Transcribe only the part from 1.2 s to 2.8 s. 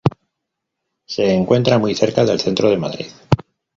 encuentra muy cerca del centro de